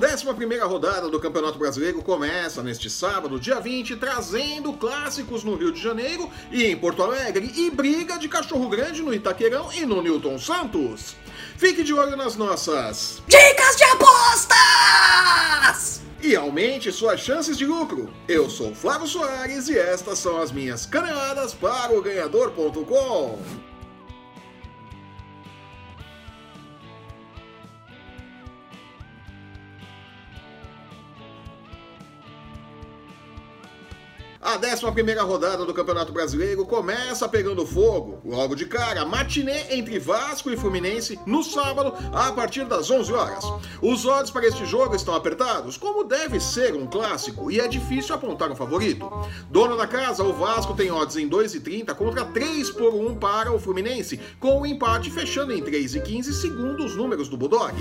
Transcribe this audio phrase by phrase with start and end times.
[0.00, 0.24] 11
[0.62, 6.30] rodada do Campeonato Brasileiro começa neste sábado, dia 20, trazendo clássicos no Rio de Janeiro
[6.52, 11.16] e em Porto Alegre e briga de cachorro grande no Itaquerão e no Newton Santos.
[11.56, 14.58] Fique de olho nas nossas Dicas de apostas!
[16.22, 18.08] e aumente suas chances de lucro.
[18.28, 23.38] Eu sou Flávio Soares e estas são as minhas caneladas para o ganhador.com.
[34.40, 38.20] A 11 rodada do Campeonato Brasileiro começa pegando fogo.
[38.24, 43.44] Logo de cara, matinê entre Vasco e Fluminense no sábado, a partir das 11 horas.
[43.82, 48.14] Os odds para este jogo estão apertados, como deve ser um clássico, e é difícil
[48.14, 49.10] apontar um favorito.
[49.50, 53.58] Dono da casa, o Vasco tem odds em 2,30 contra 3 por 1 para o
[53.58, 57.74] Fluminense, com o empate fechando em 3,15 segundo os números do Bulldog.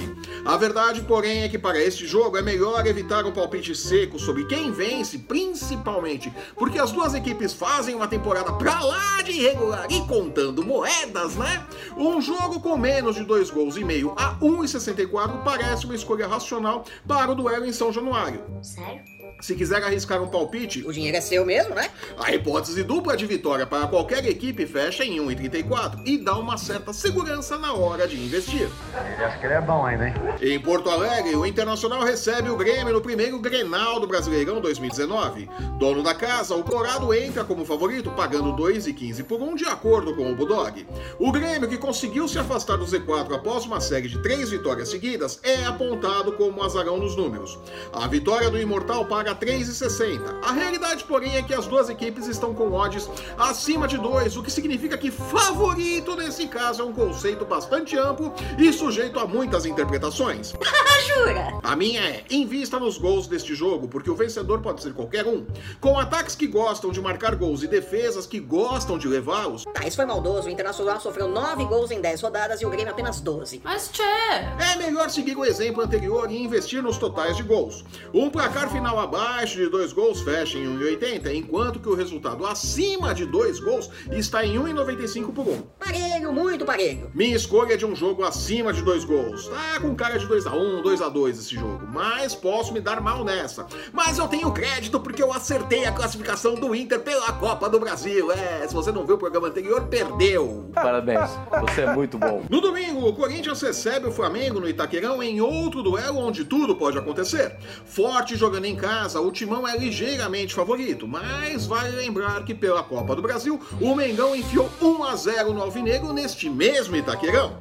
[0.44, 4.46] A verdade, porém, é que para este jogo é melhor evitar um palpite seco sobre
[4.46, 10.02] quem vence, principalmente porque as duas equipes fazem uma temporada pra lá de irregular e
[10.08, 11.66] contando moedas, né?
[11.96, 16.86] Um jogo com menos de dois gols e meio a 1,64 parece uma escolha racional
[17.08, 18.42] para o duelo em São Januário.
[18.62, 19.17] Sério?
[19.40, 21.90] Se quiser arriscar um palpite, O dinheiro é seu mesmo, né?
[22.18, 26.92] a hipótese dupla de vitória para qualquer equipe fecha em 1,34 e dá uma certa
[26.92, 28.68] segurança na hora de investir.
[28.96, 30.14] Ele acha que ele é bom ainda, hein?
[30.42, 35.48] Em Porto Alegre, o Internacional recebe o Grêmio no primeiro Grenal do Brasileirão 2019.
[35.78, 40.32] Dono da casa, o Colorado entra como favorito, pagando 2,15 por 1, de acordo com
[40.32, 40.88] o Bulldog.
[41.20, 45.40] O Grêmio, que conseguiu se afastar do Z4 após uma série de três vitórias seguidas,
[45.44, 47.60] é apontado como azarão nos números.
[47.94, 50.22] A vitória do Imortal paga 3,60.
[50.44, 54.44] A realidade, porém, é que as duas equipes estão com odds acima de 2, o
[54.44, 59.66] que significa que favorito nesse caso é um conceito bastante amplo e sujeito a muitas
[59.66, 60.54] interpretações.
[60.90, 61.60] Ah, jura?
[61.64, 65.46] A minha é: invista nos gols deste jogo, porque o vencedor pode ser qualquer um.
[65.80, 69.96] Com ataques que gostam de marcar gols e defesas que gostam de levá-los, Tá, isso
[69.96, 70.48] foi maldoso.
[70.48, 73.62] O Internacional sofreu 9 gols em 10 rodadas e o Grêmio apenas 12.
[73.64, 77.86] Mas, tchê, é melhor seguir o exemplo anterior e investir nos totais de gols.
[78.14, 83.16] Um placar final abaixo de dois gols fecha em 1,80, enquanto que o resultado acima
[83.16, 85.62] de dois gols está em 1,95 por 1.
[85.80, 87.10] Parelho, muito parelho.
[87.14, 89.48] Minha escolha é de um jogo acima de dois gols.
[89.48, 93.66] Tá com cara de 2x1, 2x2 esse jogo, mas posso me dar mal nessa.
[93.92, 98.32] Mas eu tenho crédito porque eu acertei a classificação do Inter pela Copa do Brasil.
[98.32, 100.70] É, se você não viu o programa anterior, perdeu.
[100.74, 102.44] Parabéns, você é muito bom.
[102.50, 106.98] No domingo, o Corinthians recebe o Flamengo no Itaquerão em outro duelo onde tudo pode
[106.98, 107.56] acontecer.
[107.86, 113.16] Forte jogando em casa, o Timão é ligeiramente favorito, mas vale lembrar que pela Copa
[113.16, 117.58] do Brasil, o Mengão enfiou 1 a 0 no Alvinegro neste mesmo Itaquerão.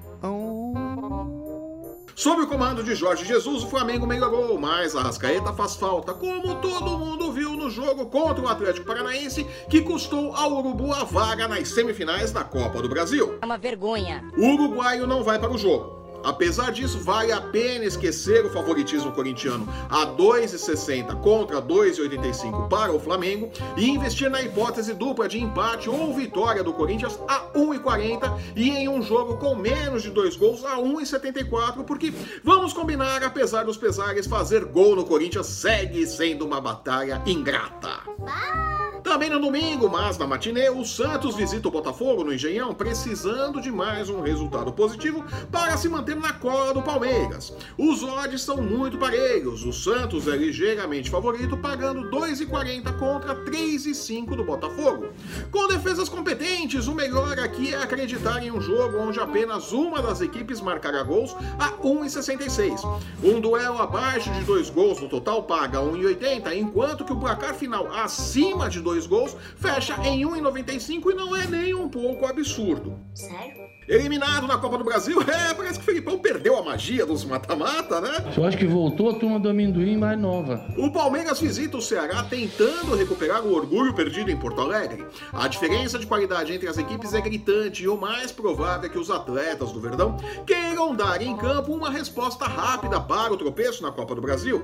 [2.14, 6.54] Sob o comando de Jorge Jesus, o Flamengo melhorou, mas a Rascaeta faz falta, como
[6.62, 11.46] todo mundo viu no jogo contra o Atlético Paranaense, que custou ao Urubu a vaga
[11.46, 13.38] nas semifinais da Copa do Brasil.
[13.42, 14.24] É uma vergonha.
[14.34, 15.95] O uruguaio não vai para o jogo.
[16.26, 22.98] Apesar disso, vale a pena esquecer o favoritismo corintiano a 2,60 contra 2,85 para o
[22.98, 28.70] Flamengo e investir na hipótese dupla de empate ou vitória do Corinthians a 1,40 e
[28.70, 33.76] em um jogo com menos de dois gols a 1,74, porque vamos combinar, apesar dos
[33.76, 38.00] pesares, fazer gol no Corinthians segue sendo uma batalha ingrata.
[39.06, 43.70] Também no domingo, mas na matinê, o Santos visita o Botafogo no Engenhão, precisando de
[43.70, 47.54] mais um resultado positivo para se manter na cola do Palmeiras.
[47.78, 49.64] Os odds são muito parelhos.
[49.64, 55.10] O Santos é ligeiramente favorito, pagando 2,40 contra 3,5 do Botafogo.
[55.52, 60.20] Com defesas competentes, o melhor aqui é acreditar em um jogo onde apenas uma das
[60.20, 62.84] equipes marcará gols a 1,66.
[63.22, 67.86] Um duelo abaixo de dois gols no total paga 1,80, enquanto que o placar final
[67.94, 72.98] acima de dois gols fecha em 1,95 e não é nem um pouco absurdo.
[73.14, 73.66] Sério?
[73.88, 78.00] Eliminado na Copa do Brasil, é, parece que o Felipão perdeu a magia dos mata-mata,
[78.00, 78.32] né?
[78.36, 80.66] Eu acho que voltou a turma do amendoim mais nova.
[80.76, 85.06] O Palmeiras visita o Ceará tentando recuperar o orgulho perdido em Porto Alegre.
[85.32, 88.98] A diferença de qualidade entre as equipes é gritante e o mais provável é que
[88.98, 93.92] os atletas do Verdão queiram dar em campo uma resposta rápida para o tropeço na
[93.92, 94.60] Copa do Brasil.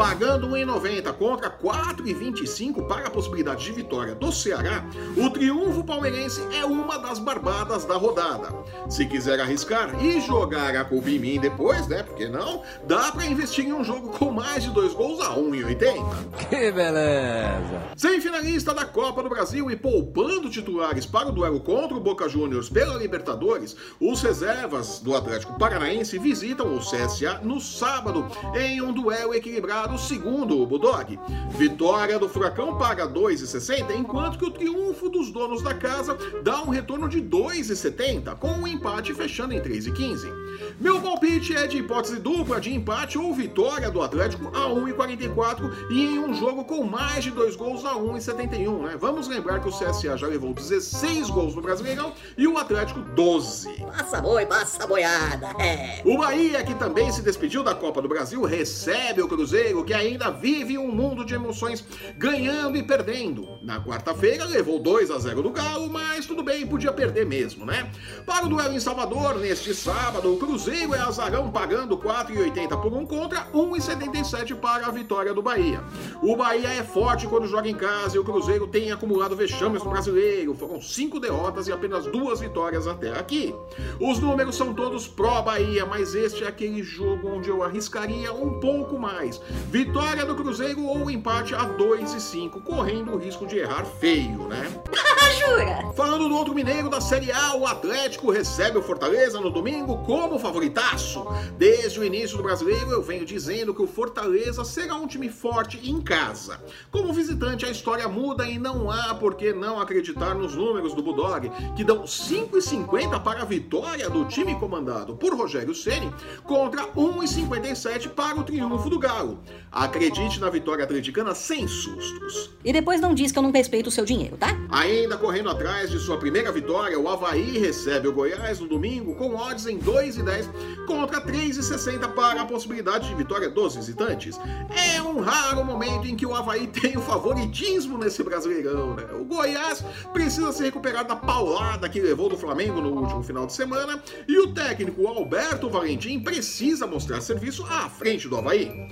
[0.00, 4.82] Pagando 1,90 contra 4,25 para a possibilidade de vitória do Ceará,
[5.14, 8.48] o triunfo palmeirense é uma das barbadas da rodada.
[8.88, 12.02] Se quiser arriscar e jogar a culpa em mim depois, né?
[12.02, 12.62] Porque não?
[12.88, 16.48] Dá para investir em um jogo com mais de dois gols a 1,80.
[16.48, 17.82] Que beleza!
[17.94, 22.70] Semifinalista da Copa do Brasil e poupando titulares para o duelo contra o Boca Juniors
[22.70, 28.26] pela Libertadores, os reservas do Atlético Paranaense visitam o CSA no sábado
[28.56, 31.18] em um duelo equilibrado segundo o Budog.
[31.50, 36.70] Vitória do Furacão paga 2,60, enquanto que o triunfo dos donos da casa dá um
[36.70, 40.40] retorno de 2,70, com o um empate fechando em 3,15.
[40.80, 46.04] Meu palpite é de hipótese dupla de empate ou vitória do Atlético a 1,44 e
[46.06, 48.82] em um jogo com mais de dois gols a 1,71.
[48.82, 48.96] Né?
[48.98, 53.68] Vamos lembrar que o CSA já levou 16 gols no Brasileirão e o Atlético 12.
[53.84, 56.02] Passa boi, passa boiada, é.
[56.04, 60.30] O Bahia, que também se despediu da Copa do Brasil, recebe o Cruzeiro, que ainda
[60.30, 61.84] vive um mundo de emoções,
[62.16, 63.48] ganhando e perdendo.
[63.62, 67.90] Na quarta-feira levou 2 a 0 do Galo, mas tudo bem, podia perder mesmo, né?
[68.24, 73.04] Para o duelo em Salvador, neste sábado, o Cruzeiro é azarão pagando 4,80 por um
[73.06, 75.82] contra 1,77 para a vitória do Bahia.
[76.22, 79.90] O Bahia é forte quando joga em casa e o Cruzeiro tem acumulado vexames no
[79.90, 80.54] brasileiro.
[80.54, 83.54] Foram cinco derrotas e apenas duas vitórias até aqui.
[84.00, 88.98] Os números são todos pró-Bahia, mas este é aquele jogo onde eu arriscaria um pouco
[88.98, 89.40] mais.
[89.70, 94.48] Vitória do Cruzeiro ou empate a 2 e 5, correndo o risco de errar feio,
[94.48, 94.66] né?
[95.38, 95.92] Jura?
[95.94, 100.38] Falando do outro mineiro da Série A, o Atlético recebe o Fortaleza no domingo como
[100.38, 101.24] favoritaço.
[101.56, 105.80] Desde o início do brasileiro, eu venho dizendo que o Fortaleza será um time forte
[105.88, 106.60] em casa.
[106.90, 111.02] Como visitante, a história muda e não há por que não acreditar nos números do
[111.02, 116.12] Budog, que dão 5,50 para a vitória do time comandado por Rogério Ceni
[116.44, 119.38] contra 1,57 para o triunfo do Galo.
[119.72, 122.50] Acredite na vitória atleticana sem sustos.
[122.64, 124.48] E depois não diz que eu não respeito o seu dinheiro, tá?
[124.68, 129.36] Ainda correndo atrás de sua primeira vitória, o Havaí recebe o Goiás no domingo com
[129.36, 134.38] odds em 2,10 contra 3,60 para a possibilidade de vitória dos visitantes.
[134.70, 139.04] É um raro momento em que o Havaí tem o favoritismo nesse Brasileirão, né?
[139.12, 143.52] O Goiás precisa se recuperar da paulada que levou do Flamengo no último final de
[143.52, 148.88] semana e o técnico Alberto Valentim precisa mostrar serviço à frente do Havaí.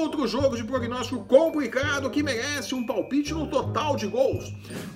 [0.00, 4.50] Outro jogo de prognóstico complicado que merece um palpite no total de gols.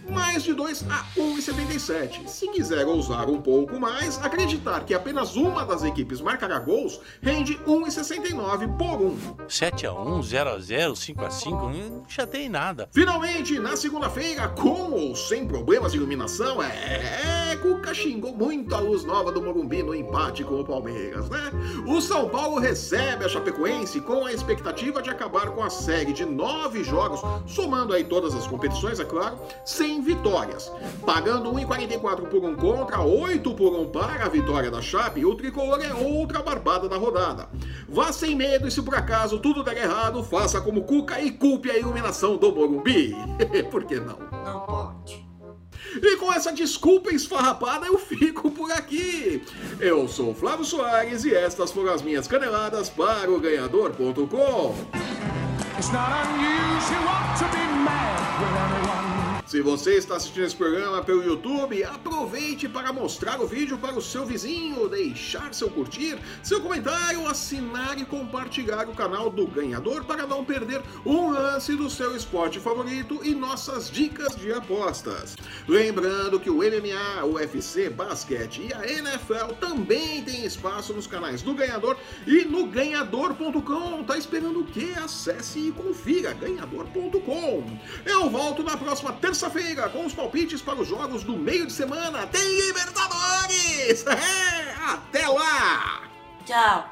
[0.08, 2.26] Mais de 2 a 1,77.
[2.26, 7.54] Se quiser ousar um pouco mais, acreditar que apenas uma das equipes marcará gols, rende
[7.66, 9.16] 1,69 por 1.
[9.46, 12.88] 7 a 1, 0 a 0, 5 a 5, não chatei nada.
[12.90, 19.04] Finalmente, na segunda-feira, com ou sem problemas de iluminação, é, Cuca xingou muito a luz
[19.04, 21.50] nova do Morumbi no empate com o Palmeiras, né?
[21.86, 26.24] O São Paulo recebe a Chapecoense com a expectativa de acabar com a série de
[26.24, 30.70] nove jogos, somando aí todas as competições, é claro, sem vitórias.
[31.04, 35.80] Pagando 1,44 por um contra, 8 por um para a vitória da Chape, o tricolor
[35.80, 37.48] é outra barbada da rodada.
[37.88, 41.70] Vá sem medo e se por acaso tudo der errado, faça como Cuca e culpe
[41.70, 43.14] a iluminação do Morumbi.
[43.70, 44.18] por que não?
[44.44, 44.73] Não.
[46.02, 49.42] E com essa desculpa esfarrapada eu fico por aqui.
[49.80, 54.74] Eu sou Flávio Soares e estas foram as minhas caneladas para o ganhador.com.
[55.76, 59.13] It's not unusual to be mad with anyone.
[59.46, 64.00] Se você está assistindo esse programa pelo YouTube, aproveite para mostrar o vídeo para o
[64.00, 70.26] seu vizinho, deixar seu curtir, seu comentário, assinar e compartilhar o canal do Ganhador para
[70.26, 75.36] não perder um lance do seu esporte favorito e nossas dicas de apostas.
[75.68, 81.42] Lembrando que o MMA, o UFC, basquete e a NFL também tem espaço nos canais
[81.42, 84.04] do Ganhador e no ganhador.com.
[84.04, 84.94] Tá esperando o quê?
[84.96, 87.78] Acesse e confira ganhador.com.
[88.06, 91.72] Eu volto na próxima terça terça-feira com os palpites para os jogos do meio de
[91.72, 92.24] semana.
[92.28, 94.04] Tem Libertadores!
[94.14, 96.02] É, até lá!
[96.46, 96.90] Tchau.